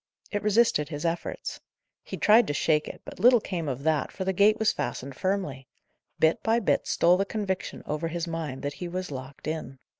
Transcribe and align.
It 0.31 0.41
resisted 0.41 0.89
his 0.89 1.05
efforts. 1.05 1.59
He 2.01 2.17
tried 2.17 2.47
to 2.47 2.55
shake 2.55 2.87
it, 2.87 3.03
but 3.05 3.19
little 3.19 3.39
came 3.39 3.69
of 3.69 3.83
that, 3.83 4.11
for 4.11 4.25
the 4.25 4.33
gate 4.33 4.57
was 4.57 4.71
fastened 4.71 5.15
firmly. 5.15 5.67
Bit 6.17 6.41
by 6.41 6.57
bit 6.59 6.87
stole 6.87 7.17
the 7.17 7.23
conviction 7.23 7.83
over 7.85 8.07
his 8.07 8.25
mind 8.27 8.63
that 8.63 8.73
he 8.81 8.87
was 8.87 9.11
locked 9.11 9.45
in. 9.47 9.77